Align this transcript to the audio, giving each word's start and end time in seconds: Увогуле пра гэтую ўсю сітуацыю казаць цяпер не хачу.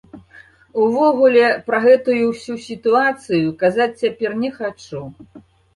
Увогуле 0.85 1.43
пра 1.69 1.81
гэтую 1.85 2.17
ўсю 2.31 2.59
сітуацыю 2.69 3.47
казаць 3.65 3.91
цяпер 4.03 4.31
не 4.45 4.49
хачу. 4.61 5.07